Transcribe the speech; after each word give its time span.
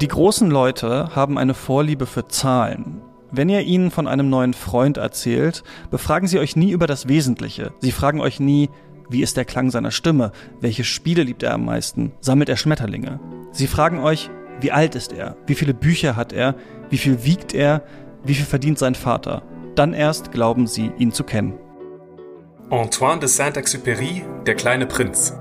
Die 0.00 0.06
großen 0.06 0.48
Leute 0.48 1.16
haben 1.16 1.38
eine 1.38 1.54
Vorliebe 1.54 2.06
für 2.06 2.28
Zahlen. 2.28 3.02
Wenn 3.32 3.48
ihr 3.48 3.62
ihnen 3.62 3.90
von 3.90 4.06
einem 4.06 4.30
neuen 4.30 4.54
Freund 4.54 4.96
erzählt, 4.96 5.64
befragen 5.90 6.28
sie 6.28 6.38
euch 6.38 6.54
nie 6.54 6.70
über 6.70 6.86
das 6.86 7.08
Wesentliche. 7.08 7.72
Sie 7.80 7.90
fragen 7.90 8.20
euch 8.20 8.38
nie, 8.38 8.70
wie 9.10 9.22
ist 9.22 9.36
der 9.36 9.44
Klang 9.44 9.72
seiner 9.72 9.90
Stimme? 9.90 10.30
Welche 10.60 10.84
Spiele 10.84 11.24
liebt 11.24 11.42
er 11.42 11.52
am 11.52 11.64
meisten? 11.64 12.12
Sammelt 12.20 12.48
er 12.48 12.56
Schmetterlinge? 12.56 13.18
Sie 13.50 13.66
fragen 13.66 13.98
euch, 13.98 14.30
wie 14.60 14.70
alt 14.70 14.94
ist 14.94 15.12
er? 15.12 15.36
Wie 15.48 15.56
viele 15.56 15.74
Bücher 15.74 16.14
hat 16.14 16.32
er? 16.32 16.54
Wie 16.90 16.98
viel 16.98 17.24
wiegt 17.24 17.52
er? 17.52 17.82
Wie 18.22 18.34
viel 18.34 18.46
verdient 18.46 18.78
sein 18.78 18.94
Vater? 18.94 19.42
Dann 19.74 19.94
erst 19.94 20.30
glauben 20.30 20.68
sie, 20.68 20.92
ihn 20.98 21.10
zu 21.10 21.24
kennen. 21.24 21.54
Antoine 22.70 23.18
de 23.18 23.28
Saint-Exupéry, 23.28 24.22
der 24.46 24.54
kleine 24.54 24.86
Prinz. 24.86 25.34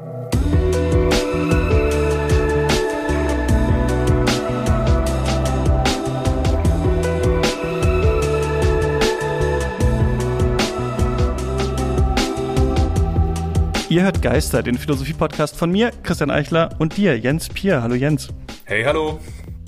Ihr 13.90 14.04
hört 14.04 14.22
Geister, 14.22 14.64
den 14.64 14.78
Philosophie-Podcast 14.78 15.56
von 15.56 15.72
mir, 15.72 15.92
Christian 16.04 16.30
Eichler, 16.30 16.76
und 16.78 16.98
dir, 16.98 17.18
Jens 17.18 17.48
Pier. 17.48 17.82
Hallo 17.82 17.96
Jens. 17.96 18.28
Hey, 18.66 18.84
hallo. 18.84 19.18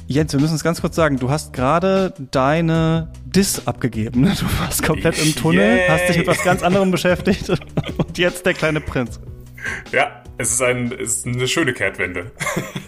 Jens, 0.08 0.34
wir 0.34 0.42
müssen 0.42 0.56
es 0.56 0.64
ganz 0.64 0.82
kurz 0.82 0.98
sagen, 0.98 1.18
du 1.18 1.30
hast 1.30 1.54
gerade 1.54 2.14
deine 2.32 3.14
Diss 3.24 3.66
abgegeben. 3.66 4.24
Du 4.24 4.60
warst 4.60 4.84
komplett 4.84 5.24
im 5.24 5.34
Tunnel, 5.36 5.78
Yay. 5.78 5.88
hast 5.88 6.10
dich 6.10 6.18
mit 6.18 6.28
was 6.28 6.44
ganz 6.44 6.64
anderem 6.64 6.92
beschäftigt 6.92 7.50
und 7.98 8.18
jetzt 8.18 8.46
der 8.46 8.54
kleine 8.54 8.82
Prinz. 8.82 9.22
Ja, 9.94 10.22
es 10.38 10.52
ist, 10.52 10.62
ein, 10.62 10.92
es 10.92 11.20
ist 11.20 11.26
eine 11.26 11.48
schöne 11.48 11.72
Kehrtwende. 11.72 12.32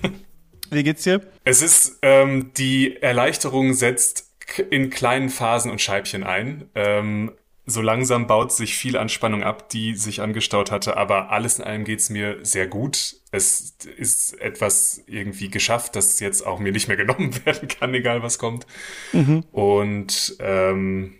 Wie 0.70 0.84
geht's 0.84 1.04
dir? 1.04 1.21
Es 1.45 1.62
ist, 1.62 1.99
ähm, 2.02 2.52
die 2.57 3.02
Erleichterung 3.02 3.73
setzt 3.73 4.32
in 4.70 4.90
kleinen 4.90 5.29
Phasen 5.29 5.71
und 5.71 5.79
Scheibchen 5.79 6.26
ein. 6.26 6.65
Ähm, 6.76 7.32
so 7.65 7.81
langsam 7.81 8.27
baut 8.27 8.51
sich 8.51 8.76
viel 8.76 8.98
Anspannung 8.98 9.43
ab, 9.43 9.70
die 9.70 9.95
sich 9.95 10.21
angestaut 10.21 10.71
hatte, 10.71 10.98
aber 10.98 11.29
alles 11.31 11.59
in 11.59 11.65
allem 11.65 11.84
geht's 11.84 12.09
mir 12.09 12.40
sehr 12.43 12.68
gut. 12.68 13.18
Es 13.31 13.77
ist 13.98 14.40
etwas 14.41 15.03
irgendwie 15.07 15.49
geschafft, 15.49 15.95
das 15.95 16.20
jetzt 16.20 16.45
auch 16.45 16.59
mir 16.59 16.71
nicht 16.71 16.87
mehr 16.87 16.98
genommen 16.98 17.34
werden 17.45 17.68
kann, 17.68 17.93
egal 17.93 18.23
was 18.23 18.40
kommt. 18.40 18.65
Mhm. 19.13 19.43
Und 19.51 20.35
ähm, 20.40 21.15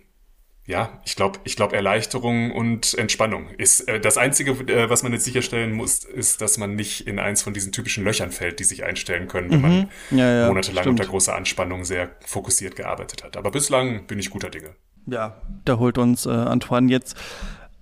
ja, 0.64 1.00
ich 1.04 1.16
glaube, 1.16 1.40
ich 1.44 1.56
glaube, 1.56 1.74
Erleichterung 1.74 2.52
und 2.52 2.94
Entspannung 2.94 3.48
ist 3.50 3.80
äh, 3.88 4.00
das 4.00 4.16
Einzige, 4.16 4.52
äh, 4.52 4.88
was 4.88 5.02
man 5.02 5.12
jetzt 5.12 5.24
sicherstellen 5.24 5.72
muss, 5.72 6.04
ist, 6.04 6.40
dass 6.40 6.56
man 6.56 6.76
nicht 6.76 7.06
in 7.06 7.18
eins 7.18 7.42
von 7.42 7.52
diesen 7.52 7.72
typischen 7.72 8.04
Löchern 8.04 8.30
fällt, 8.30 8.60
die 8.60 8.64
sich 8.64 8.84
einstellen 8.84 9.26
können, 9.26 9.50
wenn 9.50 9.58
mhm. 9.58 9.62
man 9.62 10.18
ja, 10.18 10.42
ja, 10.42 10.48
monatelang 10.48 10.84
stimmt. 10.84 11.00
unter 11.00 11.10
großer 11.10 11.34
Anspannung 11.34 11.84
sehr 11.84 12.16
fokussiert 12.24 12.76
gearbeitet 12.76 13.24
hat. 13.24 13.36
Aber 13.36 13.50
bislang 13.50 14.06
bin 14.06 14.20
ich 14.20 14.30
guter 14.30 14.50
Dinge. 14.50 14.76
Ja, 15.06 15.34
da 15.64 15.78
holt 15.78 15.98
uns 15.98 16.26
äh, 16.26 16.30
Antoine 16.30 16.90
jetzt 16.90 17.16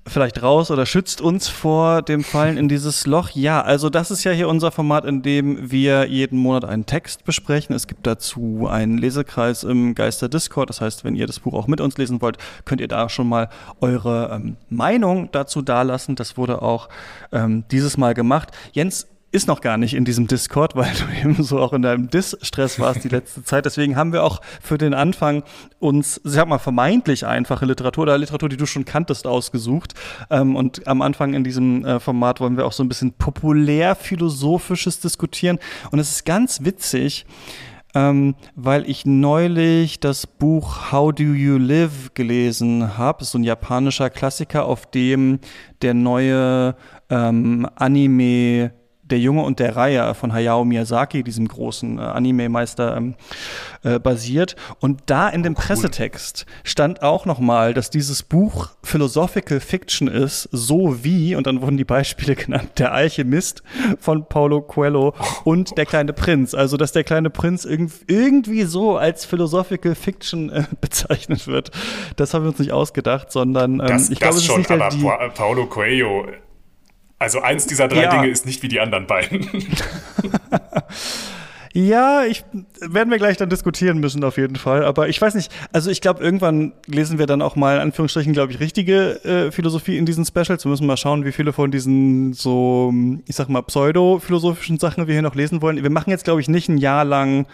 vielleicht 0.07 0.43
raus 0.43 0.71
oder 0.71 0.87
schützt 0.87 1.21
uns 1.21 1.49
vor 1.49 2.03
dem 2.03 2.25
Fallen 2.25 2.57
in 2.57 2.69
dieses 2.69 3.07
Loch. 3.07 3.31
Ja, 3.31 3.61
also 3.61 3.91
das 3.91 4.11
ist 4.11 4.25
ja 4.25 4.33
hier 4.33 4.49
unser 4.49 4.71
Format, 4.71 5.05
in 5.05 5.23
dem 5.23 5.71
wir 5.71 6.07
jeden 6.07 6.39
Monat 6.39 6.65
einen 6.65 6.87
Text 6.87 7.25
besprechen. 7.25 7.75
Es 7.75 7.87
gibt 7.87 8.07
dazu 8.07 8.67
einen 8.69 8.98
Lesekreis 8.98 9.63
im 9.63 9.95
Geister 9.95 10.29
Discord. 10.29 10.69
Das 10.69 10.81
heißt, 10.81 11.05
wenn 11.05 11.15
ihr 11.15 11.27
das 11.27 11.41
Buch 11.41 11.55
auch 11.55 11.67
mit 11.67 11.81
uns 11.81 11.97
lesen 11.98 12.21
wollt, 12.21 12.39
könnt 12.65 12.81
ihr 12.81 12.89
da 12.89 13.09
schon 13.09 13.29
mal 13.29 13.51
eure 13.81 14.31
ähm, 14.33 14.57
Meinung 14.69 15.29
dazu 15.33 15.63
dalassen. 15.63 16.17
Das 16.17 16.37
wurde 16.37 16.63
auch 16.63 16.89
ähm, 17.33 17.65
dieses 17.71 17.97
Mal 17.97 18.15
gemacht. 18.15 18.51
Jens, 18.73 19.07
ist 19.33 19.47
noch 19.47 19.61
gar 19.61 19.77
nicht 19.77 19.95
in 19.95 20.05
diesem 20.05 20.27
Discord, 20.27 20.75
weil 20.77 20.92
du 20.92 21.20
eben 21.20 21.42
so 21.42 21.59
auch 21.59 21.73
in 21.73 21.83
deinem 21.83 22.11
Dis-Stress 22.11 22.78
warst 22.81 23.05
die 23.05 23.09
letzte 23.09 23.45
Zeit. 23.45 23.64
Deswegen 23.64 23.97
haben 23.97 24.12
wir 24.12 24.25
auch 24.25 24.41
für 24.61 24.78
den 24.78 24.95
Anfang 24.95 25.42
uns, 25.78 26.20
sag 26.25 26.48
mal, 26.48 26.59
vermeintlich 26.59 27.27
einfache 27.27 27.67
Literatur 27.67 28.03
oder 28.03 28.19
Literatur, 28.19 28.48
die 28.48 28.56
du 28.56 28.67
schon 28.67 28.84
kanntest, 28.84 29.27
ausgesucht. 29.27 29.95
Ähm, 30.30 30.57
und 30.57 30.86
am 30.86 31.02
Anfang 31.02 31.35
in 31.35 31.45
diesem 31.45 31.85
äh, 31.85 32.01
Format 32.01 32.41
wollen 32.41 32.57
wir 32.57 32.67
auch 32.67 32.73
so 32.73 32.83
ein 32.83 32.89
bisschen 32.89 33.13
populär-philosophisches 33.13 35.01
diskutieren. 35.01 35.58
Und 35.91 35.98
es 35.98 36.11
ist 36.11 36.24
ganz 36.24 36.64
witzig, 36.64 37.27
ähm, 37.95 38.35
weil 38.55 38.89
ich 38.89 39.05
neulich 39.05 40.01
das 40.01 40.27
Buch 40.27 40.92
How 40.92 41.12
Do 41.12 41.24
You 41.24 41.58
Live 41.58 42.14
gelesen 42.14 42.97
habe. 42.97 43.24
So 43.24 43.39
ein 43.39 43.45
japanischer 43.45 44.11
Klassiker, 44.11 44.64
auf 44.64 44.86
dem 44.86 45.41
der 45.83 45.95
neue 45.95 46.77
ähm, 47.08 47.68
Anime 47.74 48.73
der 49.11 49.19
Junge 49.19 49.43
und 49.43 49.59
der 49.59 49.77
Reihe 49.77 50.15
von 50.15 50.33
Hayao 50.33 50.65
Miyazaki, 50.65 51.23
diesem 51.23 51.48
großen 51.48 51.98
äh, 51.98 52.03
Anime-Meister, 52.03 52.97
ähm, 52.97 53.15
äh, 53.83 53.98
basiert. 53.98 54.57
Und 54.81 55.03
da 55.07 55.29
in 55.29 55.43
dem 55.43 55.55
cool. 55.55 55.65
Pressetext 55.65 56.47
stand 56.65 57.03
auch 57.03 57.27
nochmal, 57.27 57.75
dass 57.75 57.91
dieses 57.91 58.23
Buch 58.23 58.71
Philosophical 58.83 59.61
Fiction 59.61 60.09
ist, 60.09 60.48
so 60.53 61.05
wie, 61.05 61.35
und 61.35 61.47
dann 61.47 61.63
wurden 61.63 61.77
die 61.77 61.85
Beispiele 61.85 62.35
genannt, 62.37 62.79
der 62.79 62.93
Alchemist 62.93 63.63
von 63.98 64.27
Paulo 64.27 64.63
Coelho 64.63 65.15
und 65.45 65.77
der 65.77 65.87
kleine 65.87 66.13
Prinz. 66.13 66.55
Also, 66.55 66.77
dass 66.77 66.92
der 66.92 67.05
kleine 67.05 67.31
Prinz 67.31 67.65
irg 67.65 67.91
irgendwie 68.07 68.65
so 68.65 68.97
als 68.97 69.25
Philosophical 69.25 69.95
Fiction 69.95 70.51
äh, 70.51 70.65
bezeichnet 70.81 71.47
wird. 71.47 71.71
Das 72.17 72.35
haben 72.35 72.45
wir 72.45 72.51
uns 72.51 72.59
nicht 72.59 72.73
ausgedacht, 72.73 73.33
sondern 73.33 73.81
ähm, 73.81 73.87
das, 73.87 74.11
ich 74.11 74.21
glaube, 74.21 74.37
es 74.37 74.48
ist 74.48 74.57
nicht 74.57 74.71
aber 74.71 74.89
die 74.91 75.05
Paulo 75.35 75.67
Coelho 75.67 76.27
also 77.20 77.41
eins 77.42 77.67
dieser 77.67 77.86
drei 77.86 78.03
ja. 78.03 78.11
Dinge 78.11 78.29
ist 78.29 78.47
nicht 78.47 78.63
wie 78.64 78.69
die 78.69 78.81
anderen 78.81 79.07
beiden. 79.07 79.48
Ja, 81.73 82.25
ich 82.25 82.45
werden 82.81 83.11
wir 83.11 83.19
gleich 83.19 83.36
dann 83.36 83.48
diskutieren 83.48 83.98
müssen 84.01 84.25
auf 84.25 84.39
jeden 84.39 84.57
Fall. 84.57 84.85
Aber 84.85 85.08
ich 85.08 85.23
weiß 85.23 85.36
nicht, 85.36 85.53
also 85.73 85.89
ich 85.89 86.01
glaube, 86.01 86.20
irgendwann 86.20 86.73
lesen 86.86 87.20
wir 87.20 87.27
dann 87.27 87.42
auch 87.42 87.55
mal 87.55 87.77
in 87.77 87.83
Anführungsstrichen, 87.83 88.33
glaube 88.33 88.51
ich, 88.53 88.59
richtige 88.59 89.25
äh, 89.25 89.53
Philosophie 89.53 89.97
in 89.97 90.05
diesen 90.05 90.25
Specials. 90.25 90.64
Wir 90.64 90.70
müssen 90.70 90.86
mal 90.86 90.97
schauen, 90.97 91.25
wie 91.25 91.30
viele 91.30 91.53
von 91.53 91.70
diesen 91.70 92.33
so, 92.33 92.92
ich 93.25 93.36
sag 93.36 93.48
mal, 93.48 93.63
pseudo-philosophischen 93.63 94.80
Sachen 94.80 95.07
wir 95.07 95.14
hier 95.14 95.23
noch 95.23 95.36
lesen 95.36 95.63
wollen. 95.63 95.80
Wir 95.80 95.91
machen 95.91 96.11
jetzt, 96.11 96.25
glaube 96.25 96.41
ich, 96.41 96.48
nicht 96.48 96.69
ein 96.69 96.79
Jahr 96.79 97.05
lang 97.05 97.47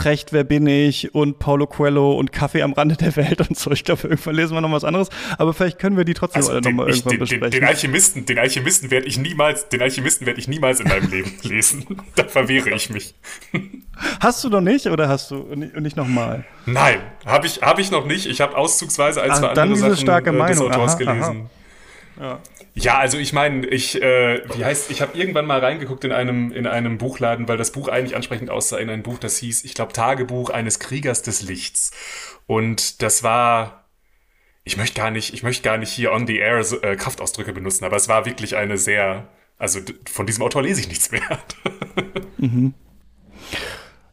Precht, 0.00 0.32
wer 0.32 0.44
bin 0.44 0.66
ich 0.66 1.14
und 1.14 1.38
Paulo 1.38 1.66
Coelho 1.66 2.12
und 2.14 2.32
Kaffee 2.32 2.62
am 2.62 2.72
Rande 2.72 2.96
der 2.96 3.14
Welt 3.16 3.46
und 3.46 3.58
so. 3.58 3.70
Ich 3.70 3.84
glaube, 3.84 4.08
irgendwann 4.08 4.34
lesen 4.34 4.54
wir 4.54 4.62
noch 4.62 4.72
was 4.72 4.82
anderes, 4.82 5.10
aber 5.36 5.52
vielleicht 5.52 5.78
können 5.78 5.98
wir 5.98 6.04
die 6.06 6.14
trotzdem 6.14 6.40
also 6.40 6.52
alle 6.52 6.62
nochmal 6.62 6.88
irgendwann 6.88 7.10
den, 7.10 7.18
besprechen. 7.18 7.50
Den, 7.50 7.60
den 7.60 7.64
Alchemisten, 7.64 8.24
den 8.24 8.38
Alchemisten 8.38 8.90
werde 8.90 9.06
ich 9.06 9.18
niemals, 9.18 9.68
den 9.68 9.82
Alchemisten 9.82 10.26
werde 10.26 10.40
ich 10.40 10.48
niemals 10.48 10.80
in 10.80 10.88
meinem 10.88 11.10
Leben 11.10 11.32
lesen. 11.42 11.84
da 12.14 12.24
verwehre 12.24 12.70
ich 12.70 12.88
mich. 12.88 13.14
Hast 14.20 14.42
du 14.42 14.48
noch 14.48 14.62
nicht 14.62 14.86
oder 14.86 15.08
hast 15.08 15.30
du 15.30 15.44
nicht 15.54 15.96
nochmal? 15.96 16.44
Nein, 16.64 17.00
habe 17.26 17.46
ich, 17.46 17.60
hab 17.60 17.78
ich 17.78 17.90
noch 17.90 18.06
nicht. 18.06 18.24
Ich 18.24 18.40
habe 18.40 18.56
auszugsweise 18.56 19.20
ein, 19.20 19.34
zwei 19.34 19.48
Ach, 19.48 19.58
andere 19.58 19.76
Sachen 19.76 19.96
starke 19.98 20.32
Meinung. 20.32 20.68
des 20.68 20.76
Autors 20.78 20.92
aha, 20.92 20.98
gelesen. 20.98 21.50
Aha. 22.18 22.24
Ja. 22.24 22.38
Ja, 22.74 22.98
also 22.98 23.18
ich 23.18 23.32
meine, 23.32 23.66
ich, 23.66 24.00
äh, 24.00 24.42
wie 24.54 24.64
heißt, 24.64 24.90
ich 24.90 25.02
habe 25.02 25.18
irgendwann 25.18 25.46
mal 25.46 25.58
reingeguckt 25.58 26.04
in 26.04 26.12
einem, 26.12 26.52
in 26.52 26.66
einem 26.66 26.98
Buchladen, 26.98 27.48
weil 27.48 27.56
das 27.56 27.72
Buch 27.72 27.88
eigentlich 27.88 28.16
ansprechend 28.16 28.50
aussah, 28.50 28.78
in 28.78 28.90
ein 28.90 29.02
Buch, 29.02 29.18
das 29.18 29.38
hieß, 29.38 29.64
ich 29.64 29.74
glaube, 29.74 29.92
Tagebuch 29.92 30.50
eines 30.50 30.78
Kriegers 30.78 31.22
des 31.22 31.42
Lichts. 31.42 31.90
Und 32.46 33.02
das 33.02 33.22
war, 33.22 33.88
ich 34.64 34.76
möchte 34.76 35.00
gar 35.00 35.10
nicht, 35.10 35.34
ich 35.34 35.42
möchte 35.42 35.62
gar 35.62 35.78
nicht 35.78 35.90
hier 35.90 36.12
on 36.12 36.26
the 36.26 36.38
air 36.38 36.60
äh, 36.82 36.96
Kraftausdrücke 36.96 37.52
benutzen, 37.52 37.84
aber 37.84 37.96
es 37.96 38.08
war 38.08 38.24
wirklich 38.24 38.56
eine 38.56 38.78
sehr, 38.78 39.28
also 39.58 39.80
von 40.10 40.26
diesem 40.26 40.44
Autor 40.44 40.62
lese 40.62 40.80
ich 40.80 40.88
nichts 40.88 41.10
mehr. 41.10 41.38
mhm. 42.38 42.74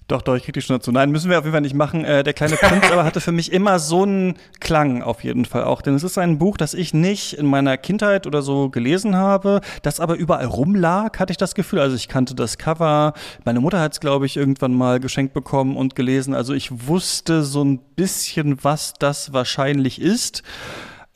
Doch, 0.08 0.22
doch, 0.22 0.36
ich 0.36 0.44
krieg 0.44 0.54
die 0.54 0.62
schon 0.62 0.78
dazu. 0.78 0.94
Nein, 0.94 1.12
müssen 1.12 1.30
wir 1.30 1.38
auf 1.38 1.44
jeden 1.44 1.52
Fall 1.52 1.62
nicht 1.62 1.76
machen. 1.76 2.06
Äh, 2.06 2.24
der 2.24 2.34
kleine 2.34 2.56
Prinz 2.56 2.86
aber 2.92 3.04
hatte 3.04 3.20
für 3.20 3.34
mich 3.34 3.52
immer 3.52 3.78
so 3.78 4.04
einen 4.04 4.36
Klang 4.62 5.02
auf 5.02 5.22
jeden 5.24 5.44
Fall 5.44 5.66
auch. 5.66 5.82
Denn 5.82 5.96
es 5.96 6.04
ist 6.04 6.18
ein 6.18 6.38
Buch, 6.38 6.56
das 6.56 6.74
ich 6.74 6.94
nicht 6.94 7.34
in 7.34 7.46
meiner 7.46 7.76
Kindheit 7.76 8.26
oder 8.26 8.42
so 8.42 8.70
gelesen 8.70 9.18
habe, 9.18 9.60
das 9.82 10.00
aber 10.00 10.16
überall 10.16 10.46
rumlag, 10.46 11.20
hatte 11.20 11.32
ich 11.32 11.38
das 11.38 11.56
Gefühl. 11.56 11.80
Also 11.80 11.98
ich 11.98 12.08
kannte 12.08 12.36
das 12.36 12.58
Cover. 12.58 13.14
Meine 13.44 13.60
Mutter 13.60 13.82
hat 13.82 13.94
es, 13.94 14.00
glaube 14.00 14.26
ich, 14.26 14.38
irgendwann 14.38 14.74
mal 14.74 15.02
geschenkt 15.02 15.34
bekommen 15.34 15.76
und 15.76 15.96
gelesen. 15.96 16.34
Also 16.34 16.54
ich 16.54 16.88
wusste 16.88 17.44
so 17.44 17.64
ein 17.66 17.80
bisschen, 17.98 18.64
was 18.64 18.94
das 18.94 19.34
wahrscheinlich 19.34 20.02
ist. 20.02 20.42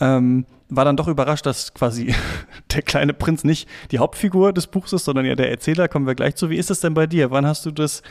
Ähm, 0.02 0.46
war 0.72 0.86
dann 0.86 0.98
doch 0.98 1.08
überrascht, 1.08 1.46
dass 1.46 1.74
quasi 1.74 2.16
der 2.72 2.82
kleine 2.82 3.14
Prinz 3.14 3.44
nicht 3.44 3.70
die 3.92 4.00
Hauptfigur 4.00 4.54
des 4.54 4.68
Buchs 4.68 4.94
ist, 4.94 5.06
sondern 5.06 5.26
ja 5.26 5.36
der 5.36 5.52
Erzähler. 5.52 5.88
Kommen 5.88 6.08
wir 6.08 6.16
gleich 6.16 6.36
zu. 6.36 6.50
Wie 6.50 6.58
ist 6.58 6.72
es 6.72 6.80
denn 6.80 6.94
bei 6.94 7.06
dir? 7.06 7.30
Wann 7.30 7.46
hast 7.46 7.66
du 7.66 7.72
das 7.72 8.02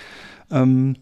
ähm, 0.50 0.96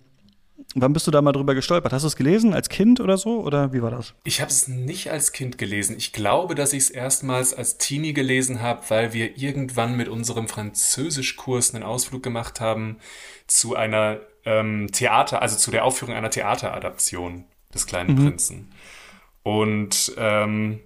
wann 0.75 0.93
bist 0.93 1.07
du 1.07 1.11
da 1.11 1.23
mal 1.23 1.33
drüber 1.33 1.55
gestolpert? 1.55 1.93
Hast 1.93 2.03
du 2.03 2.09
es 2.09 2.17
gelesen 2.17 2.55
als 2.55 2.69
Kind 2.69 3.01
oder 3.01 3.17
so? 3.17 3.41
Oder 3.41 3.73
wie 3.73 3.83
war 3.83 3.91
das? 3.91 4.15
Ich 4.25 4.41
habe 4.41 4.51
es 4.51 4.69
nicht 4.69 5.11
als 5.11 5.33
Kind 5.33 5.59
gelesen. 5.59 5.97
Ich 5.97 6.13
glaube, 6.13 6.55
dass 6.55 6.73
ich 6.73 6.85
es 6.85 6.91
erstmals 6.91 7.55
als 7.55 7.79
Teenie 7.79 8.13
gelesen 8.13 8.61
habe, 8.61 8.83
weil 8.89 9.13
wir 9.13 9.37
irgendwann 9.39 9.97
mit 9.97 10.09
unserem 10.09 10.49
Französischkurs 10.49 11.75
einen 11.75 11.85
Ausflug 11.85 12.23
gemacht 12.23 12.61
haben 12.61 12.99
zu 13.47 13.77
einer 13.77 14.21
ähm, 14.45 14.89
Theater, 14.93 15.43
also 15.43 15.57
zu 15.57 15.71
der 15.71 15.85
Aufführung 15.85 16.15
einer 16.15 16.31
Theateradaption 16.31 17.45
des 17.73 17.87
kleinen 17.87 18.15
mhm. 18.15 18.25
Prinzen. 18.25 18.73
Und 19.43 20.13
ähm, 20.19 20.81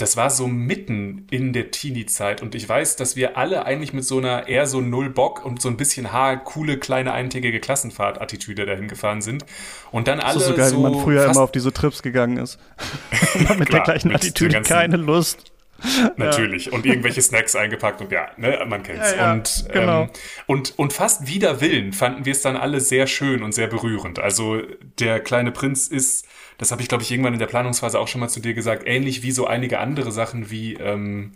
das 0.00 0.16
war 0.16 0.30
so 0.30 0.46
mitten 0.46 1.26
in 1.30 1.52
der 1.52 1.70
Teenie-Zeit 1.70 2.42
und 2.42 2.54
ich 2.54 2.68
weiß, 2.68 2.96
dass 2.96 3.16
wir 3.16 3.36
alle 3.36 3.66
eigentlich 3.66 3.92
mit 3.92 4.04
so 4.04 4.18
einer 4.18 4.48
eher 4.48 4.66
so 4.66 4.80
null 4.80 5.10
Bock 5.10 5.44
und 5.44 5.60
so 5.60 5.68
ein 5.68 5.76
bisschen 5.76 6.12
ha, 6.12 6.36
coole 6.36 6.78
kleine 6.78 7.12
eintägige 7.12 7.60
Klassenfahrt-Attitüde 7.60 8.66
dahin 8.66 8.88
gefahren 8.88 9.20
sind 9.20 9.44
und 9.90 10.08
dann 10.08 10.20
alle 10.20 10.34
das 10.34 10.42
ist 10.44 10.48
so 10.48 10.56
geil, 10.56 10.70
so 10.70 10.78
wie 10.78 10.82
man 10.82 11.00
früher 11.00 11.24
immer 11.26 11.40
auf 11.42 11.52
diese 11.52 11.72
Trips 11.72 12.02
gegangen 12.02 12.38
ist. 12.38 12.58
mit 13.32 13.46
Klar, 13.46 13.66
der 13.66 13.80
gleichen 13.82 14.14
Attitüde, 14.14 14.62
keine 14.62 14.96
Lust. 14.96 15.52
Natürlich. 16.16 16.66
Ja. 16.66 16.72
Und 16.72 16.86
irgendwelche 16.86 17.22
Snacks 17.22 17.56
eingepackt 17.56 18.00
und 18.00 18.12
ja, 18.12 18.28
ne, 18.36 18.64
man 18.68 18.82
kennt's. 18.82 19.12
Ja, 19.12 19.16
ja, 19.16 19.32
und, 19.32 19.66
genau. 19.72 20.02
ähm, 20.02 20.10
und, 20.46 20.78
und 20.78 20.92
fast 20.92 21.26
wider 21.26 21.60
Willen 21.60 21.92
fanden 21.92 22.24
wir 22.24 22.32
es 22.32 22.42
dann 22.42 22.56
alle 22.56 22.80
sehr 22.80 23.06
schön 23.06 23.42
und 23.42 23.52
sehr 23.52 23.66
berührend. 23.66 24.18
Also 24.18 24.62
der 24.98 25.20
kleine 25.20 25.52
Prinz 25.52 25.88
ist 25.88 26.26
das 26.60 26.72
habe 26.72 26.82
ich, 26.82 26.88
glaube 26.88 27.02
ich, 27.02 27.10
irgendwann 27.10 27.32
in 27.32 27.38
der 27.38 27.46
Planungsphase 27.46 27.98
auch 27.98 28.06
schon 28.06 28.20
mal 28.20 28.28
zu 28.28 28.38
dir 28.38 28.52
gesagt, 28.52 28.82
ähnlich 28.84 29.22
wie 29.22 29.30
so 29.30 29.46
einige 29.46 29.78
andere 29.78 30.12
Sachen 30.12 30.50
wie, 30.50 30.74
ähm, 30.74 31.32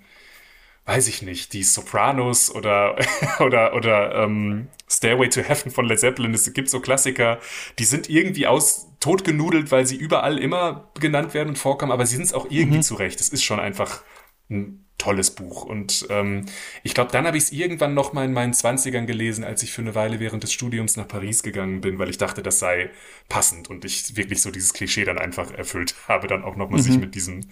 weiß 0.84 1.08
ich 1.08 1.22
nicht, 1.22 1.54
die 1.54 1.62
Sopranos 1.62 2.54
oder, 2.54 2.98
oder, 3.40 3.74
oder 3.74 4.14
ähm, 4.16 4.68
Stairway 4.86 5.30
to 5.30 5.40
Heaven 5.40 5.70
von 5.70 5.86
Led 5.86 5.98
Zeppelin. 5.98 6.34
Es 6.34 6.52
gibt 6.52 6.68
so 6.68 6.78
Klassiker, 6.78 7.38
die 7.78 7.86
sind 7.86 8.10
irgendwie 8.10 8.46
aus 8.46 8.90
totgenudelt, 9.00 9.72
weil 9.72 9.86
sie 9.86 9.96
überall 9.96 10.38
immer 10.38 10.90
genannt 11.00 11.32
werden 11.32 11.48
und 11.48 11.58
vorkommen, 11.58 11.92
aber 11.92 12.04
sie 12.04 12.16
sind 12.16 12.26
es 12.26 12.34
auch 12.34 12.50
irgendwie 12.50 12.78
mhm. 12.78 12.82
zurecht. 12.82 13.18
Es 13.18 13.30
ist 13.30 13.44
schon 13.44 13.60
einfach 13.60 14.02
ein 14.50 14.84
tolles 14.98 15.32
Buch. 15.32 15.64
Und 15.64 16.06
ähm, 16.10 16.46
ich 16.82 16.94
glaube, 16.94 17.12
dann 17.12 17.26
habe 17.26 17.36
ich 17.36 17.44
es 17.44 17.52
irgendwann 17.52 17.94
noch 17.94 18.12
mal 18.12 18.24
in 18.24 18.32
meinen 18.32 18.54
Zwanzigern 18.54 19.06
gelesen, 19.06 19.44
als 19.44 19.62
ich 19.62 19.72
für 19.72 19.82
eine 19.82 19.94
Weile 19.94 20.20
während 20.20 20.42
des 20.42 20.52
Studiums 20.52 20.96
nach 20.96 21.08
Paris 21.08 21.42
gegangen 21.42 21.80
bin, 21.80 21.98
weil 21.98 22.08
ich 22.08 22.18
dachte, 22.18 22.42
das 22.42 22.58
sei 22.58 22.90
passend 23.28 23.68
und 23.68 23.84
ich 23.84 24.16
wirklich 24.16 24.40
so 24.40 24.50
dieses 24.50 24.72
Klischee 24.72 25.04
dann 25.04 25.18
einfach 25.18 25.52
erfüllt 25.52 25.94
habe, 26.08 26.26
dann 26.26 26.44
auch 26.44 26.56
noch 26.56 26.70
mal 26.70 26.78
mhm. 26.78 26.82
sich 26.82 26.98
mit 26.98 27.14
diesem 27.14 27.48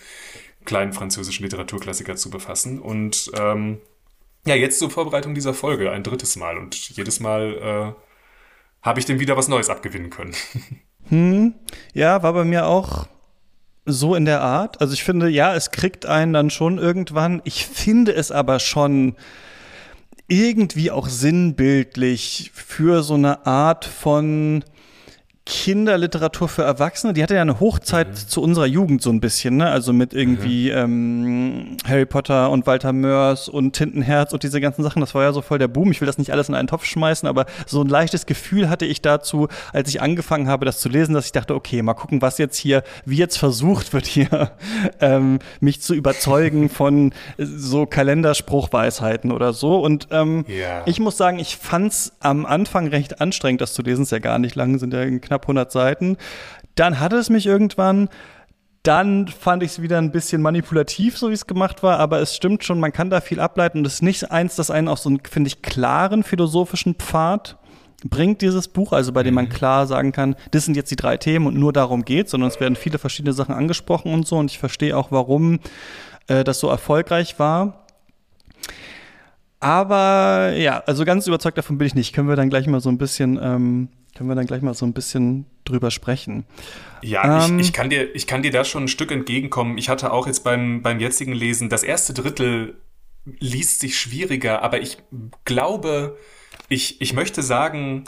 kleinen 0.64 0.92
französischen 0.92 1.42
Literaturklassiker 1.42 2.16
zu 2.16 2.30
befassen. 2.30 2.80
Und 2.80 3.30
ähm, 3.38 3.80
ja, 4.46 4.54
jetzt 4.54 4.78
zur 4.78 4.90
Vorbereitung 4.90 5.34
dieser 5.34 5.54
Folge 5.54 5.90
ein 5.90 6.02
drittes 6.02 6.36
Mal 6.36 6.58
und 6.58 6.90
jedes 6.90 7.20
Mal 7.20 7.94
äh, 7.94 8.02
habe 8.82 8.98
ich 8.98 9.06
dem 9.06 9.20
wieder 9.20 9.36
was 9.36 9.48
Neues 9.48 9.70
abgewinnen 9.70 10.10
können. 10.10 10.34
Hm, 11.08 11.54
ja, 11.94 12.22
war 12.22 12.32
bei 12.32 12.44
mir 12.44 12.64
auch 12.64 13.08
so 13.84 14.14
in 14.14 14.24
der 14.24 14.40
Art. 14.40 14.80
Also 14.80 14.94
ich 14.94 15.04
finde, 15.04 15.28
ja, 15.28 15.54
es 15.54 15.70
kriegt 15.70 16.06
einen 16.06 16.32
dann 16.32 16.50
schon 16.50 16.78
irgendwann. 16.78 17.42
Ich 17.44 17.66
finde 17.66 18.14
es 18.14 18.30
aber 18.30 18.58
schon 18.58 19.16
irgendwie 20.28 20.90
auch 20.90 21.08
sinnbildlich 21.08 22.52
für 22.54 23.02
so 23.02 23.14
eine 23.14 23.44
Art 23.46 23.84
von 23.84 24.64
Kinderliteratur 25.44 26.48
für 26.48 26.62
Erwachsene, 26.62 27.12
die 27.12 27.22
hatte 27.22 27.34
ja 27.34 27.42
eine 27.42 27.58
Hochzeit 27.58 28.08
mhm. 28.08 28.14
zu 28.14 28.40
unserer 28.40 28.66
Jugend 28.66 29.02
so 29.02 29.10
ein 29.10 29.20
bisschen, 29.20 29.56
ne? 29.56 29.70
Also 29.70 29.92
mit 29.92 30.14
irgendwie 30.14 30.70
mhm. 30.70 30.76
ähm, 30.76 31.76
Harry 31.84 32.06
Potter 32.06 32.50
und 32.50 32.66
Walter 32.66 32.92
Mörs 32.92 33.48
und 33.48 33.72
Tintenherz 33.72 34.32
und 34.32 34.44
diese 34.44 34.60
ganzen 34.60 34.84
Sachen. 34.84 35.00
Das 35.00 35.16
war 35.16 35.24
ja 35.24 35.32
so 35.32 35.42
voll 35.42 35.58
der 35.58 35.66
Boom. 35.66 35.90
Ich 35.90 36.00
will 36.00 36.06
das 36.06 36.18
nicht 36.18 36.30
alles 36.30 36.48
in 36.48 36.54
einen 36.54 36.68
Topf 36.68 36.84
schmeißen, 36.84 37.28
aber 37.28 37.46
so 37.66 37.82
ein 37.82 37.88
leichtes 37.88 38.26
Gefühl 38.26 38.70
hatte 38.70 38.86
ich 38.86 39.02
dazu, 39.02 39.48
als 39.72 39.88
ich 39.88 40.00
angefangen 40.00 40.46
habe, 40.46 40.64
das 40.64 40.78
zu 40.78 40.88
lesen, 40.88 41.12
dass 41.14 41.26
ich 41.26 41.32
dachte, 41.32 41.56
okay, 41.56 41.82
mal 41.82 41.94
gucken, 41.94 42.22
was 42.22 42.38
jetzt 42.38 42.56
hier, 42.56 42.84
wie 43.04 43.16
jetzt 43.16 43.36
versucht 43.36 43.92
wird 43.92 44.06
hier, 44.06 44.52
ähm, 45.00 45.40
mich 45.58 45.82
zu 45.82 45.94
überzeugen 45.94 46.68
von 46.68 47.12
so 47.36 47.86
Kalenderspruchweisheiten 47.86 49.32
oder 49.32 49.52
so. 49.52 49.80
Und 49.80 50.06
ähm, 50.12 50.44
yeah. 50.48 50.82
ich 50.86 51.00
muss 51.00 51.16
sagen, 51.16 51.40
ich 51.40 51.56
fand's 51.56 52.12
am 52.20 52.46
Anfang 52.46 52.86
recht 52.86 53.20
anstrengend, 53.20 53.60
das 53.60 53.74
zu 53.74 53.82
lesen. 53.82 54.02
Ist 54.02 54.12
ja 54.12 54.20
gar 54.20 54.38
nicht 54.38 54.54
lang, 54.54 54.78
sind 54.78 54.94
ja 54.94 55.02
knapp 55.32 55.44
100 55.44 55.72
Seiten. 55.72 56.16
Dann 56.74 57.00
hatte 57.00 57.16
es 57.16 57.30
mich 57.30 57.46
irgendwann. 57.46 58.08
Dann 58.82 59.28
fand 59.28 59.62
ich 59.62 59.72
es 59.72 59.82
wieder 59.82 59.98
ein 59.98 60.10
bisschen 60.10 60.42
manipulativ, 60.42 61.16
so 61.16 61.30
wie 61.30 61.34
es 61.34 61.46
gemacht 61.46 61.84
war, 61.84 62.00
aber 62.00 62.20
es 62.20 62.34
stimmt 62.34 62.64
schon, 62.64 62.80
man 62.80 62.92
kann 62.92 63.10
da 63.10 63.20
viel 63.20 63.38
ableiten 63.38 63.78
und 63.78 63.86
es 63.86 63.94
ist 63.94 64.02
nicht 64.02 64.32
eins, 64.32 64.56
das 64.56 64.72
einen 64.72 64.88
auf 64.88 64.98
so 64.98 65.08
einen, 65.08 65.20
finde 65.20 65.46
ich, 65.46 65.62
klaren 65.62 66.24
philosophischen 66.24 66.96
Pfad 66.96 67.58
bringt 68.04 68.42
dieses 68.42 68.66
Buch, 68.66 68.92
also 68.92 69.12
bei 69.12 69.22
dem 69.22 69.34
man 69.34 69.44
mhm. 69.44 69.50
klar 69.50 69.86
sagen 69.86 70.10
kann, 70.10 70.34
das 70.50 70.64
sind 70.64 70.76
jetzt 70.76 70.90
die 70.90 70.96
drei 70.96 71.16
Themen 71.16 71.46
und 71.46 71.54
nur 71.54 71.72
darum 71.72 72.04
geht, 72.04 72.28
sondern 72.28 72.50
es 72.50 72.58
werden 72.58 72.74
viele 72.74 72.98
verschiedene 72.98 73.32
Sachen 73.32 73.54
angesprochen 73.54 74.12
und 74.12 74.26
so 74.26 74.36
und 74.36 74.50
ich 74.50 74.58
verstehe 74.58 74.96
auch, 74.96 75.12
warum 75.12 75.60
äh, 76.26 76.42
das 76.42 76.58
so 76.58 76.68
erfolgreich 76.68 77.38
war. 77.38 77.86
Aber 79.60 80.54
ja, 80.56 80.82
also 80.86 81.04
ganz 81.04 81.28
überzeugt 81.28 81.56
davon 81.56 81.78
bin 81.78 81.86
ich 81.86 81.94
nicht. 81.94 82.12
Können 82.12 82.28
wir 82.28 82.34
dann 82.34 82.50
gleich 82.50 82.66
mal 82.66 82.80
so 82.80 82.88
ein 82.88 82.98
bisschen 82.98 83.38
ähm, 83.40 83.88
können 84.14 84.28
wir 84.28 84.34
dann 84.34 84.46
gleich 84.46 84.62
mal 84.62 84.74
so 84.74 84.86
ein 84.86 84.92
bisschen 84.92 85.46
drüber 85.64 85.90
sprechen. 85.90 86.44
Ja, 87.02 87.46
ähm, 87.46 87.58
ich, 87.58 87.68
ich, 87.68 87.72
kann 87.72 87.90
dir, 87.90 88.14
ich 88.14 88.26
kann 88.26 88.42
dir 88.42 88.50
da 88.50 88.64
schon 88.64 88.84
ein 88.84 88.88
Stück 88.88 89.10
entgegenkommen. 89.10 89.78
Ich 89.78 89.88
hatte 89.88 90.12
auch 90.12 90.26
jetzt 90.26 90.44
beim, 90.44 90.82
beim 90.82 91.00
jetzigen 91.00 91.32
Lesen, 91.32 91.68
das 91.68 91.82
erste 91.82 92.12
Drittel 92.12 92.76
liest 93.24 93.80
sich 93.80 93.98
schwieriger, 93.98 94.62
aber 94.62 94.80
ich 94.80 94.98
glaube, 95.44 96.18
ich, 96.68 97.00
ich 97.00 97.12
möchte 97.12 97.42
sagen, 97.42 98.04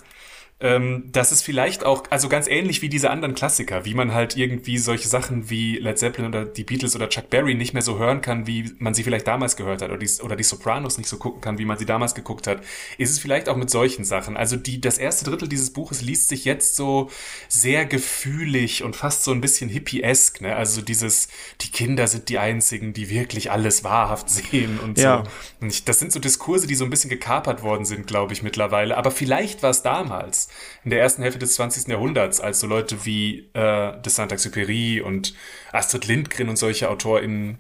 ähm, 0.64 1.10
das 1.12 1.30
ist 1.30 1.42
vielleicht 1.42 1.84
auch, 1.84 2.04
also 2.08 2.30
ganz 2.30 2.48
ähnlich 2.48 2.80
wie 2.80 2.88
diese 2.88 3.10
anderen 3.10 3.34
Klassiker, 3.34 3.84
wie 3.84 3.92
man 3.92 4.14
halt 4.14 4.34
irgendwie 4.34 4.78
solche 4.78 5.08
Sachen 5.08 5.50
wie 5.50 5.76
Led 5.76 5.98
Zeppelin 5.98 6.28
oder 6.28 6.46
die 6.46 6.64
Beatles 6.64 6.96
oder 6.96 7.10
Chuck 7.10 7.28
Berry 7.28 7.54
nicht 7.54 7.74
mehr 7.74 7.82
so 7.82 7.98
hören 7.98 8.22
kann, 8.22 8.46
wie 8.46 8.72
man 8.78 8.94
sie 8.94 9.02
vielleicht 9.02 9.26
damals 9.26 9.56
gehört 9.56 9.82
hat, 9.82 9.90
oder 9.90 9.98
die, 9.98 10.10
oder 10.22 10.36
die 10.36 10.42
Sopranos 10.42 10.96
nicht 10.96 11.06
so 11.06 11.18
gucken 11.18 11.42
kann, 11.42 11.58
wie 11.58 11.66
man 11.66 11.76
sie 11.76 11.84
damals 11.84 12.14
geguckt 12.14 12.46
hat, 12.46 12.62
ist 12.96 13.10
es 13.10 13.18
vielleicht 13.18 13.50
auch 13.50 13.56
mit 13.56 13.68
solchen 13.68 14.06
Sachen. 14.06 14.38
Also 14.38 14.56
die, 14.56 14.80
das 14.80 14.96
erste 14.96 15.26
Drittel 15.26 15.48
dieses 15.48 15.70
Buches 15.70 16.00
liest 16.00 16.28
sich 16.28 16.46
jetzt 16.46 16.76
so 16.76 17.10
sehr 17.46 17.84
gefühlig 17.84 18.82
und 18.82 18.96
fast 18.96 19.22
so 19.24 19.32
ein 19.32 19.42
bisschen 19.42 19.68
hippiesk, 19.68 20.40
ne? 20.40 20.56
Also 20.56 20.80
dieses, 20.80 21.28
die 21.60 21.70
Kinder 21.72 22.06
sind 22.06 22.30
die 22.30 22.38
einzigen, 22.38 22.94
die 22.94 23.10
wirklich 23.10 23.50
alles 23.50 23.84
wahrhaft 23.84 24.30
sehen 24.30 24.80
und 24.80 24.96
ja. 24.96 25.24
so. 25.24 25.30
Und 25.60 25.72
ich, 25.74 25.84
das 25.84 25.98
sind 25.98 26.10
so 26.10 26.20
Diskurse, 26.20 26.66
die 26.66 26.74
so 26.74 26.84
ein 26.84 26.90
bisschen 26.90 27.10
gekapert 27.10 27.62
worden 27.62 27.84
sind, 27.84 28.06
glaube 28.06 28.32
ich, 28.32 28.42
mittlerweile. 28.42 28.96
Aber 28.96 29.10
vielleicht 29.10 29.62
war 29.62 29.68
es 29.68 29.82
damals 29.82 30.48
in 30.84 30.90
der 30.90 31.00
ersten 31.00 31.22
Hälfte 31.22 31.38
des 31.38 31.54
20. 31.54 31.88
Jahrhunderts, 31.88 32.40
als 32.40 32.60
so 32.60 32.66
Leute 32.66 33.04
wie 33.04 33.50
äh, 33.54 34.00
de 34.00 34.12
Saint-Exupéry 34.12 35.02
und 35.02 35.34
Astrid 35.72 36.06
Lindgren 36.06 36.48
und 36.48 36.56
solche 36.56 36.90
AutorInnen 36.90 37.58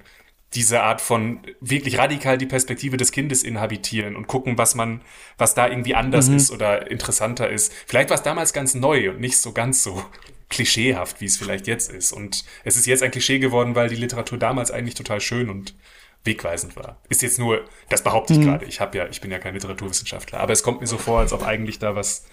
diese 0.54 0.82
Art 0.82 1.00
von 1.00 1.40
wirklich 1.60 1.98
radikal 1.98 2.38
die 2.38 2.46
Perspektive 2.46 2.96
des 2.96 3.10
Kindes 3.10 3.42
inhabitieren 3.42 4.14
und 4.14 4.26
gucken, 4.26 4.56
was 4.56 4.74
man, 4.74 5.02
was 5.36 5.54
da 5.54 5.68
irgendwie 5.68 5.94
anders 5.94 6.28
mhm. 6.28 6.36
ist 6.36 6.50
oder 6.50 6.90
interessanter 6.90 7.50
ist. 7.50 7.72
Vielleicht 7.86 8.10
war 8.10 8.16
es 8.16 8.22
damals 8.22 8.52
ganz 8.52 8.74
neu 8.74 9.10
und 9.10 9.20
nicht 9.20 9.38
so 9.38 9.52
ganz 9.52 9.82
so 9.82 10.04
klischeehaft, 10.50 11.20
wie 11.20 11.24
es 11.24 11.36
vielleicht 11.36 11.66
jetzt 11.66 11.90
ist. 11.90 12.12
Und 12.12 12.44
es 12.62 12.76
ist 12.76 12.86
jetzt 12.86 13.02
ein 13.02 13.10
Klischee 13.10 13.40
geworden, 13.40 13.74
weil 13.74 13.88
die 13.88 13.96
Literatur 13.96 14.38
damals 14.38 14.70
eigentlich 14.70 14.94
total 14.94 15.20
schön 15.20 15.50
und 15.50 15.74
wegweisend 16.22 16.76
war. 16.76 17.00
Ist 17.08 17.22
jetzt 17.22 17.38
nur, 17.38 17.64
das 17.88 18.02
behaupte 18.02 18.32
ich 18.32 18.38
mhm. 18.38 18.44
gerade. 18.44 18.64
Ich 18.66 18.80
habe 18.80 18.96
ja, 18.96 19.08
ich 19.08 19.20
bin 19.20 19.30
ja 19.30 19.38
kein 19.38 19.54
Literaturwissenschaftler, 19.54 20.40
aber 20.40 20.52
es 20.52 20.62
kommt 20.62 20.80
mir 20.80 20.86
so 20.86 20.98
vor, 20.98 21.18
als 21.18 21.32
ob 21.32 21.42
eigentlich 21.42 21.78
da 21.78 21.96
was 21.96 22.26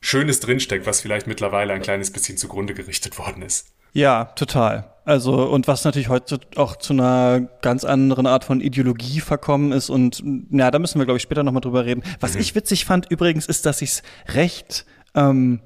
Schönes 0.00 0.40
drinsteckt, 0.40 0.86
was 0.86 1.00
vielleicht 1.00 1.26
mittlerweile 1.26 1.72
ein 1.72 1.82
kleines 1.82 2.10
bisschen 2.10 2.36
zugrunde 2.36 2.74
gerichtet 2.74 3.18
worden 3.18 3.42
ist. 3.42 3.68
Ja, 3.92 4.26
total. 4.36 4.92
Also, 5.04 5.44
und 5.48 5.66
was 5.66 5.84
natürlich 5.84 6.08
heute 6.08 6.38
auch 6.56 6.76
zu 6.76 6.92
einer 6.92 7.40
ganz 7.62 7.84
anderen 7.84 8.26
Art 8.26 8.44
von 8.44 8.60
Ideologie 8.60 9.20
verkommen 9.20 9.72
ist. 9.72 9.90
Und 9.90 10.22
ja, 10.50 10.70
da 10.70 10.78
müssen 10.78 11.00
wir, 11.00 11.04
glaube 11.04 11.16
ich, 11.16 11.22
später 11.22 11.42
nochmal 11.42 11.62
drüber 11.62 11.84
reden. 11.84 12.02
Was 12.20 12.34
mhm. 12.34 12.40
ich 12.40 12.54
witzig 12.54 12.84
fand 12.84 13.10
übrigens, 13.10 13.46
ist, 13.46 13.66
dass 13.66 13.82
ich 13.82 13.90
es 13.90 14.02
recht 14.28 14.86
ähm, 15.14 15.60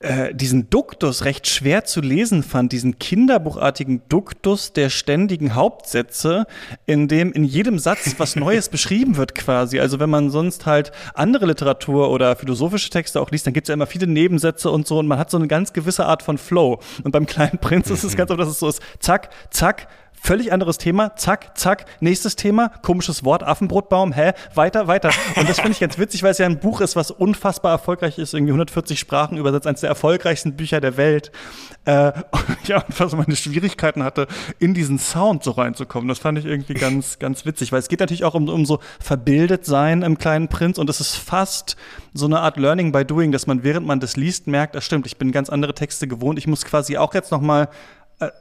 äh, 0.00 0.32
diesen 0.32 0.70
Duktus 0.70 1.24
recht 1.24 1.48
schwer 1.48 1.84
zu 1.84 2.00
lesen 2.00 2.44
fand, 2.44 2.70
diesen 2.70 3.00
kinderbuchartigen 3.00 4.02
Duktus 4.08 4.72
der 4.72 4.90
ständigen 4.90 5.56
Hauptsätze, 5.56 6.46
in 6.86 7.08
dem 7.08 7.32
in 7.32 7.42
jedem 7.42 7.80
Satz 7.80 8.14
was 8.18 8.36
Neues 8.36 8.68
beschrieben 8.68 9.16
wird 9.16 9.34
quasi. 9.34 9.80
Also 9.80 9.98
wenn 9.98 10.08
man 10.08 10.30
sonst 10.30 10.66
halt 10.66 10.92
andere 11.14 11.46
Literatur 11.46 12.10
oder 12.10 12.36
philosophische 12.36 12.90
Texte 12.90 13.20
auch 13.20 13.32
liest, 13.32 13.46
dann 13.46 13.54
gibt 13.54 13.66
es 13.66 13.68
ja 13.70 13.74
immer 13.74 13.86
viele 13.86 14.06
Nebensätze 14.06 14.70
und 14.70 14.86
so 14.86 15.00
und 15.00 15.08
man 15.08 15.18
hat 15.18 15.32
so 15.32 15.36
eine 15.36 15.48
ganz 15.48 15.72
gewisse 15.72 16.06
Art 16.06 16.22
von 16.22 16.38
Flow. 16.38 16.78
Und 17.02 17.10
beim 17.10 17.26
kleinen 17.26 17.58
Prinz 17.58 17.90
ist 17.90 18.04
es 18.04 18.16
ganz 18.16 18.30
oft, 18.30 18.38
dass 18.40 18.48
es 18.48 18.60
so 18.60 18.68
ist, 18.68 18.80
zack, 19.00 19.30
zack, 19.50 19.88
Völlig 20.20 20.52
anderes 20.52 20.78
Thema, 20.78 21.16
zack, 21.16 21.56
zack, 21.56 21.86
nächstes 22.00 22.36
Thema, 22.36 22.70
komisches 22.82 23.24
Wort, 23.24 23.42
Affenbrotbaum, 23.42 24.12
hä, 24.12 24.32
weiter, 24.54 24.86
weiter. 24.86 25.10
Und 25.36 25.48
das 25.48 25.56
finde 25.56 25.72
ich 25.72 25.80
ganz 25.80 25.98
witzig, 25.98 26.22
weil 26.22 26.32
es 26.32 26.38
ja 26.38 26.46
ein 26.46 26.58
Buch 26.58 26.80
ist, 26.80 26.96
was 26.96 27.10
unfassbar 27.10 27.72
erfolgreich 27.72 28.18
ist, 28.18 28.34
irgendwie 28.34 28.52
140 28.52 28.98
Sprachen 28.98 29.38
übersetzt, 29.38 29.66
eines 29.66 29.80
der 29.80 29.88
erfolgreichsten 29.88 30.56
Bücher 30.56 30.80
der 30.80 30.96
Welt. 30.96 31.32
Äh, 31.84 32.12
ja, 32.64 32.84
und 32.84 33.00
was 33.00 33.14
meine 33.14 33.36
Schwierigkeiten 33.36 34.02
hatte, 34.02 34.26
in 34.58 34.74
diesen 34.74 34.98
Sound 34.98 35.44
so 35.44 35.52
reinzukommen. 35.52 36.08
Das 36.08 36.18
fand 36.18 36.38
ich 36.38 36.44
irgendwie 36.44 36.74
ganz, 36.74 37.18
ganz 37.18 37.46
witzig, 37.46 37.72
weil 37.72 37.78
es 37.78 37.88
geht 37.88 38.00
natürlich 38.00 38.24
auch 38.24 38.34
um, 38.34 38.48
um 38.48 38.66
so 38.66 38.80
verbildet 39.00 39.64
sein 39.64 40.02
im 40.02 40.18
kleinen 40.18 40.48
Prinz. 40.48 40.78
Und 40.78 40.90
es 40.90 41.00
ist 41.00 41.16
fast 41.16 41.76
so 42.12 42.26
eine 42.26 42.40
Art 42.40 42.56
Learning 42.56 42.92
by 42.92 43.04
Doing, 43.04 43.32
dass 43.32 43.46
man 43.46 43.62
während 43.62 43.86
man 43.86 44.00
das 44.00 44.16
liest 44.16 44.46
merkt, 44.46 44.74
das 44.74 44.84
stimmt, 44.84 45.06
ich 45.06 45.16
bin 45.16 45.32
ganz 45.32 45.48
andere 45.48 45.74
Texte 45.74 46.08
gewohnt, 46.08 46.38
ich 46.38 46.46
muss 46.46 46.64
quasi 46.64 46.96
auch 46.96 47.14
jetzt 47.14 47.30
noch 47.30 47.40
mal 47.40 47.64
äh, 47.64 47.68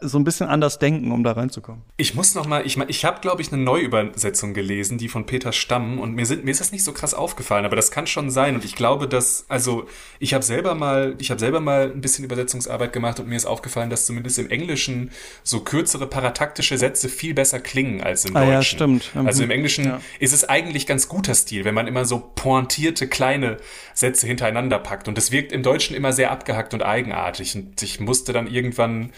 so 0.02 0.18
ein 0.18 0.24
bisschen 0.24 0.48
anders 0.48 0.80
denken, 0.80 1.12
um 1.12 1.24
da 1.24 1.34
reinzukommen. 1.34 1.84
Ich 1.98 2.16
muss 2.16 2.34
noch 2.34 2.48
mal, 2.48 2.66
ich, 2.66 2.78
ich 2.88 3.06
habe, 3.06 3.22
glaube 3.22 3.44
ich, 3.44 3.54
eine 3.54 3.62
Neuübersetzung 3.62 4.56
gelesen, 4.56 4.98
die 4.98 5.08
von 5.08 5.28
Peter 5.28 5.52
Stamm, 5.52 6.00
und 6.00 6.16
mir, 6.16 6.26
sind, 6.26 6.44
mir 6.44 6.50
ist 6.50 6.60
das 6.60 6.72
nicht 6.72 6.84
so 6.84 6.94
krass 6.94 7.14
aufgefallen, 7.14 7.64
aber 7.64 7.76
das 7.76 7.92
kann 7.92 8.08
schon 8.08 8.32
sein. 8.32 8.56
Und 8.56 8.66
ich 8.66 8.76
glaube, 8.76 9.08
dass, 9.08 9.46
also 9.50 9.86
ich 10.18 10.34
habe 10.34 10.44
selber 10.44 10.74
mal, 10.74 11.14
ich 11.20 11.30
habe 11.30 11.40
selber 11.40 11.60
mal 11.60 11.92
ein 11.92 12.02
bisschen 12.02 12.26
Übersetzungsarbeit 12.26 12.92
gemacht 12.92 13.20
und 13.20 13.28
mir 13.28 13.36
ist 13.36 13.46
aufgefallen, 13.46 13.92
dass 13.92 14.08
zumindest 14.08 14.40
im 14.40 14.50
Englischen 14.50 15.12
so 15.44 15.60
kürzere 15.60 16.08
parataktische 16.08 16.80
Sätze 16.80 17.08
viel 17.08 17.36
besser 17.36 17.60
klingen 17.60 18.02
als 18.02 18.26
im 18.26 18.36
ah, 18.36 18.40
Deutschen. 18.40 18.54
Ja, 18.54 18.64
stimmt. 18.64 19.12
Mhm. 19.14 19.28
Also 19.28 19.44
im 19.44 19.52
Englischen 19.52 19.86
ja. 19.86 20.02
ist 20.20 20.34
es 20.34 20.50
eigentlich 20.50 20.88
ganz 20.88 21.08
guter 21.08 21.36
Stil, 21.36 21.66
wenn 21.66 21.76
man 21.76 21.86
immer 21.86 22.06
so 22.06 22.32
pointierte 22.34 23.08
kleine 23.08 23.58
Sätze 23.94 24.26
hintereinander 24.26 24.80
packt. 24.80 25.08
Und 25.08 25.20
das 25.20 25.32
wirkt 25.32 25.52
im 25.52 25.62
Deutschen 25.62 25.96
immer 25.96 26.14
sehr 26.14 26.32
abgehackt 26.32 26.74
und 26.74 26.82
eigenartig. 26.82 27.56
Und 27.56 27.84
ich 27.84 28.00
musste 28.00 28.34
dann 28.34 28.48
irgendwann 28.48 29.12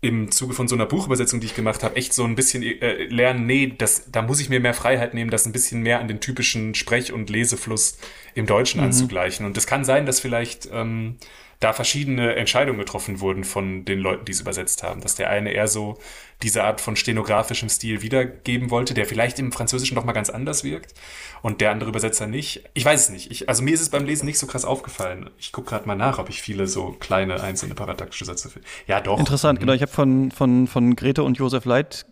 im 0.00 0.30
Zuge 0.30 0.54
von 0.54 0.68
so 0.68 0.76
einer 0.76 0.86
Buchübersetzung, 0.86 1.40
die 1.40 1.46
ich 1.46 1.56
gemacht 1.56 1.82
habe, 1.82 1.96
echt 1.96 2.12
so 2.12 2.24
ein 2.24 2.36
bisschen 2.36 2.62
äh, 2.62 3.04
lernen, 3.04 3.46
nee, 3.46 3.74
das, 3.76 4.10
da 4.10 4.22
muss 4.22 4.40
ich 4.40 4.48
mir 4.48 4.60
mehr 4.60 4.74
Freiheit 4.74 5.12
nehmen, 5.12 5.30
das 5.30 5.44
ein 5.44 5.52
bisschen 5.52 5.82
mehr 5.82 5.98
an 5.98 6.06
den 6.06 6.20
typischen 6.20 6.74
Sprech- 6.74 7.12
und 7.12 7.30
Lesefluss 7.30 7.98
im 8.34 8.46
Deutschen 8.46 8.80
mhm. 8.80 8.86
anzugleichen. 8.86 9.44
Und 9.44 9.56
es 9.56 9.66
kann 9.66 9.84
sein, 9.84 10.06
dass 10.06 10.20
vielleicht 10.20 10.68
ähm, 10.72 11.16
da 11.60 11.72
verschiedene 11.72 12.36
Entscheidungen 12.36 12.78
getroffen 12.78 13.20
wurden 13.20 13.42
von 13.44 13.84
den 13.84 13.98
Leuten, 13.98 14.24
die 14.24 14.32
es 14.32 14.40
übersetzt 14.40 14.82
haben. 14.82 15.00
Dass 15.00 15.16
der 15.16 15.30
eine 15.30 15.52
eher 15.52 15.66
so 15.66 15.98
diese 16.42 16.62
Art 16.62 16.80
von 16.80 16.94
stenografischem 16.94 17.68
Stil 17.68 18.00
wiedergeben 18.00 18.70
wollte, 18.70 18.94
der 18.94 19.06
vielleicht 19.06 19.40
im 19.40 19.50
Französischen 19.50 19.96
noch 19.96 20.04
mal 20.04 20.12
ganz 20.12 20.30
anders 20.30 20.62
wirkt 20.62 20.94
und 21.42 21.60
der 21.60 21.72
andere 21.72 21.90
Übersetzer 21.90 22.28
nicht. 22.28 22.62
Ich 22.74 22.84
weiß 22.84 23.00
es 23.00 23.10
nicht. 23.10 23.30
Ich, 23.32 23.48
also 23.48 23.64
mir 23.64 23.74
ist 23.74 23.80
es 23.80 23.90
beim 23.90 24.04
Lesen 24.04 24.26
nicht 24.26 24.38
so 24.38 24.46
krass 24.46 24.64
aufgefallen. 24.64 25.30
Ich 25.38 25.50
gucke 25.50 25.70
gerade 25.70 25.88
mal 25.88 25.96
nach, 25.96 26.20
ob 26.20 26.28
ich 26.28 26.40
viele 26.40 26.68
so 26.68 26.96
kleine 27.00 27.42
einzelne 27.42 27.74
parataktische 27.74 28.24
Sätze 28.24 28.50
finde. 28.50 28.68
Ja, 28.86 29.00
doch. 29.00 29.18
Interessant, 29.18 29.58
mhm. 29.58 29.62
genau. 29.62 29.72
Ich 29.72 29.82
habe 29.82 29.90
von, 29.90 30.30
von, 30.30 30.68
von 30.68 30.94
Grete 30.94 31.24
und 31.24 31.38
Josef 31.38 31.64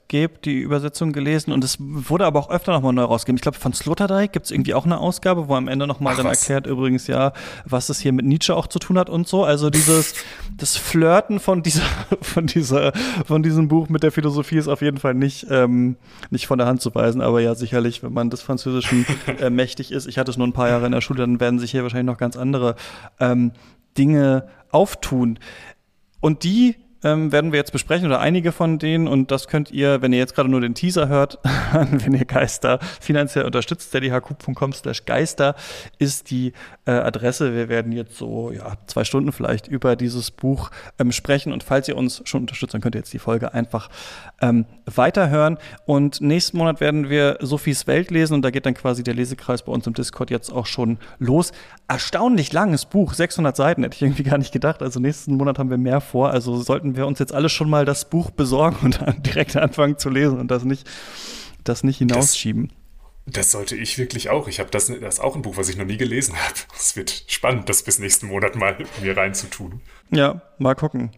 Leitgeb 0.06 0.42
die 0.42 0.60
Übersetzung 0.60 1.12
gelesen 1.12 1.52
und 1.52 1.64
es 1.64 1.78
wurde 1.80 2.26
aber 2.26 2.38
auch 2.38 2.50
öfter 2.50 2.72
noch 2.72 2.82
mal 2.82 2.92
neu 2.92 3.02
rausgegeben. 3.02 3.36
Ich 3.36 3.42
glaube, 3.42 3.58
von 3.58 3.72
Sloterdijk 3.72 4.32
gibt 4.32 4.46
es 4.46 4.52
irgendwie 4.52 4.74
auch 4.74 4.84
eine 4.84 4.98
Ausgabe, 4.98 5.48
wo 5.48 5.54
am 5.54 5.68
Ende 5.68 5.86
noch 5.86 6.00
mal 6.00 6.12
Ach, 6.12 6.16
dann 6.18 6.26
was? 6.26 6.40
erklärt 6.40 6.66
übrigens 6.66 7.06
ja, 7.06 7.32
was 7.64 7.88
es 7.88 7.98
hier 7.98 8.12
mit 8.12 8.24
Nietzsche 8.24 8.54
auch 8.54 8.66
zu 8.68 8.78
tun 8.78 8.98
hat 8.98 9.10
und 9.10 9.26
so. 9.26 9.44
Also 9.44 9.70
dieses 9.70 10.14
das 10.56 10.76
Flirten 10.76 11.40
von 11.40 11.62
dieser 11.62 11.82
von 12.22 12.46
dieser 12.46 12.92
von 13.26 13.42
diesem 13.42 13.68
Buch 13.68 13.88
mit 13.88 14.02
der 14.02 14.12
Philosophie 14.12 14.56
ist 14.56 14.68
auf 14.68 14.80
jeden 14.80 14.98
Fall 14.98 15.14
nicht, 15.14 15.46
ähm, 15.50 15.96
nicht 16.30 16.46
von 16.46 16.58
der 16.58 16.66
Hand 16.66 16.80
zu 16.80 16.94
weisen, 16.94 17.20
aber 17.20 17.40
ja, 17.40 17.54
sicherlich, 17.54 18.02
wenn 18.02 18.12
man 18.12 18.30
des 18.30 18.42
Französischen 18.42 19.06
äh, 19.40 19.50
mächtig 19.50 19.90
ist, 19.90 20.06
ich 20.06 20.18
hatte 20.18 20.30
es 20.30 20.36
nur 20.36 20.46
ein 20.46 20.52
paar 20.52 20.68
Jahre 20.68 20.86
in 20.86 20.92
der 20.92 21.00
Schule, 21.00 21.20
dann 21.20 21.40
werden 21.40 21.58
sich 21.58 21.72
hier 21.72 21.82
wahrscheinlich 21.82 22.12
noch 22.12 22.18
ganz 22.18 22.36
andere 22.36 22.76
ähm, 23.18 23.52
Dinge 23.98 24.46
auftun. 24.70 25.38
Und 26.20 26.44
die 26.44 26.76
ähm, 27.04 27.32
werden 27.32 27.52
wir 27.52 27.58
jetzt 27.58 27.72
besprechen 27.72 28.06
oder 28.06 28.20
einige 28.20 28.52
von 28.52 28.78
denen 28.78 29.08
und 29.08 29.30
das 29.30 29.48
könnt 29.48 29.70
ihr, 29.70 30.02
wenn 30.02 30.12
ihr 30.12 30.18
jetzt 30.18 30.34
gerade 30.34 30.48
nur 30.48 30.60
den 30.60 30.74
Teaser 30.74 31.08
hört, 31.08 31.38
wenn 31.72 32.14
ihr 32.14 32.24
Geister 32.24 32.78
finanziell 33.00 33.44
unterstützt, 33.44 33.88
steadyhq.com 33.88 34.72
slash 34.72 35.04
Geister 35.04 35.54
ist 35.98 36.30
die 36.30 36.52
äh, 36.86 36.92
Adresse. 36.92 37.54
Wir 37.54 37.68
werden 37.68 37.92
jetzt 37.92 38.16
so 38.16 38.50
ja, 38.50 38.74
zwei 38.86 39.04
Stunden 39.04 39.32
vielleicht 39.32 39.68
über 39.68 39.96
dieses 39.96 40.30
Buch 40.30 40.70
ähm, 40.98 41.12
sprechen 41.12 41.52
und 41.52 41.62
falls 41.62 41.88
ihr 41.88 41.96
uns 41.96 42.22
schon 42.24 42.42
unterstützt, 42.42 42.74
dann 42.74 42.80
könnt 42.80 42.94
ihr 42.94 43.00
jetzt 43.00 43.12
die 43.12 43.18
Folge 43.18 43.54
einfach 43.54 43.88
ähm, 44.40 44.66
weiterhören 44.86 45.58
und 45.84 46.20
nächsten 46.20 46.58
Monat 46.58 46.80
werden 46.80 47.10
wir 47.10 47.38
Sophies 47.40 47.86
Welt 47.86 48.10
lesen 48.10 48.34
und 48.34 48.42
da 48.42 48.50
geht 48.50 48.66
dann 48.66 48.74
quasi 48.74 49.02
der 49.02 49.14
Lesekreis 49.14 49.62
bei 49.62 49.72
uns 49.72 49.86
im 49.86 49.94
Discord 49.94 50.30
jetzt 50.30 50.50
auch 50.50 50.66
schon 50.66 50.98
los. 51.18 51.52
Erstaunlich 51.88 52.52
langes 52.52 52.84
Buch, 52.84 53.14
600 53.14 53.54
Seiten, 53.56 53.82
hätte 53.82 53.94
ich 53.94 54.02
irgendwie 54.02 54.24
gar 54.24 54.38
nicht 54.38 54.52
gedacht. 54.52 54.82
Also 54.82 55.00
nächsten 55.00 55.36
Monat 55.36 55.58
haben 55.58 55.70
wir 55.70 55.78
mehr 55.78 56.00
vor, 56.00 56.30
also 56.30 56.60
sollten 56.86 56.96
wir 56.96 57.06
uns 57.06 57.18
jetzt 57.18 57.32
alle 57.32 57.48
schon 57.48 57.68
mal 57.68 57.84
das 57.84 58.08
Buch 58.08 58.30
besorgen 58.30 58.76
und 58.84 59.00
dann 59.00 59.22
direkt 59.22 59.56
anfangen 59.56 59.98
zu 59.98 60.08
lesen 60.08 60.38
und 60.38 60.50
das 60.50 60.64
nicht, 60.64 60.88
das 61.64 61.82
nicht 61.82 61.98
hinausschieben. 61.98 62.72
Das, 63.26 63.34
das 63.34 63.50
sollte 63.52 63.76
ich 63.76 63.98
wirklich 63.98 64.30
auch. 64.30 64.46
Ich 64.46 64.60
habe 64.60 64.70
das, 64.70 64.86
das 64.86 65.14
ist 65.14 65.20
auch 65.20 65.34
ein 65.34 65.42
Buch, 65.42 65.56
was 65.56 65.68
ich 65.68 65.76
noch 65.76 65.84
nie 65.84 65.96
gelesen 65.96 66.36
habe. 66.36 66.54
Es 66.76 66.94
wird 66.94 67.24
spannend, 67.26 67.68
das 67.68 67.82
bis 67.82 67.98
nächsten 67.98 68.28
Monat 68.28 68.54
mal 68.54 68.76
mir 69.02 69.16
reinzutun. 69.16 69.80
Ja, 70.10 70.42
mal 70.58 70.74
gucken. 70.74 71.10